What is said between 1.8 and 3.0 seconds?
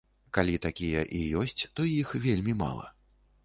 іх вельмі мала.